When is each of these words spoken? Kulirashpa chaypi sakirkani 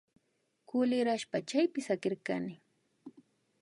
Kulirashpa 0.69 1.37
chaypi 1.49 1.79
sakirkani 1.87 2.53